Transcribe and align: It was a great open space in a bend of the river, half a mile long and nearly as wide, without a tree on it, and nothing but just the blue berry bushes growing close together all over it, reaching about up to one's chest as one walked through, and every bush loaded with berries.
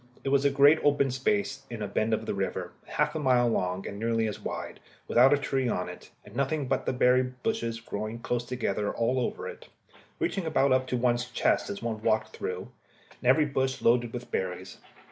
It 0.23 0.29
was 0.29 0.45
a 0.45 0.49
great 0.49 0.79
open 0.81 1.11
space 1.11 1.61
in 1.69 1.83
a 1.83 1.87
bend 1.87 2.11
of 2.11 2.25
the 2.25 2.33
river, 2.33 2.71
half 2.85 3.13
a 3.13 3.19
mile 3.19 3.47
long 3.47 3.85
and 3.85 3.99
nearly 3.99 4.25
as 4.27 4.39
wide, 4.39 4.79
without 5.07 5.31
a 5.31 5.37
tree 5.37 5.69
on 5.69 5.89
it, 5.89 6.09
and 6.25 6.35
nothing 6.35 6.67
but 6.67 6.77
just 6.77 6.85
the 6.87 6.93
blue 6.93 6.97
berry 6.97 7.21
bushes 7.43 7.79
growing 7.79 8.17
close 8.17 8.43
together 8.43 8.91
all 8.91 9.19
over 9.19 9.47
it, 9.47 9.67
reaching 10.17 10.47
about 10.47 10.71
up 10.71 10.87
to 10.87 10.97
one's 10.97 11.25
chest 11.29 11.69
as 11.69 11.83
one 11.83 12.01
walked 12.01 12.35
through, 12.35 12.71
and 13.21 13.29
every 13.29 13.45
bush 13.45 13.79
loaded 13.79 14.11
with 14.11 14.31
berries. 14.31 14.79